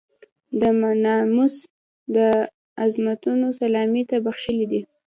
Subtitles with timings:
[0.59, 0.61] د
[1.03, 1.55] ناموس
[2.15, 2.17] د
[2.83, 4.81] عظمتونو سلامي ته بخښلی دی.